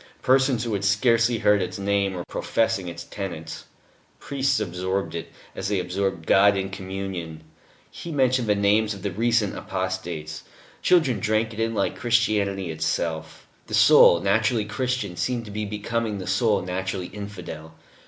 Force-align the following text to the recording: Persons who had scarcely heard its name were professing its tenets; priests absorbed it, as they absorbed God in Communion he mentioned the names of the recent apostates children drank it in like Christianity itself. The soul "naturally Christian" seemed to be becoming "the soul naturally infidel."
Persons 0.23 0.63
who 0.63 0.73
had 0.73 0.83
scarcely 0.83 1.37
heard 1.37 1.61
its 1.61 1.77
name 1.77 2.15
were 2.15 2.25
professing 2.25 2.87
its 2.87 3.03
tenets; 3.03 3.65
priests 4.19 4.59
absorbed 4.59 5.13
it, 5.13 5.31
as 5.55 5.67
they 5.67 5.79
absorbed 5.79 6.25
God 6.25 6.57
in 6.57 6.71
Communion 6.71 7.43
he 7.91 8.11
mentioned 8.11 8.49
the 8.49 8.55
names 8.55 8.95
of 8.95 9.03
the 9.03 9.11
recent 9.11 9.55
apostates 9.55 10.41
children 10.81 11.19
drank 11.19 11.53
it 11.53 11.59
in 11.59 11.75
like 11.75 11.95
Christianity 11.95 12.71
itself. 12.71 13.45
The 13.67 13.75
soul 13.75 14.19
"naturally 14.21 14.65
Christian" 14.65 15.15
seemed 15.15 15.45
to 15.45 15.51
be 15.51 15.65
becoming 15.65 16.17
"the 16.17 16.25
soul 16.25 16.63
naturally 16.63 17.05
infidel." 17.09 17.75